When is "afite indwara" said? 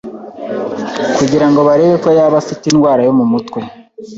2.41-3.01